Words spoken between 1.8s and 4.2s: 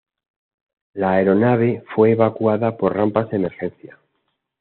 fue evacuada por rampas de emergencia.